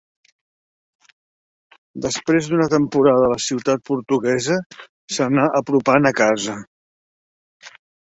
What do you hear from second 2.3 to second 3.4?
d'una temporada a la